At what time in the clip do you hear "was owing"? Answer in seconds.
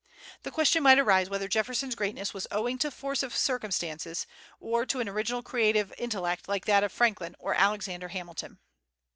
2.33-2.79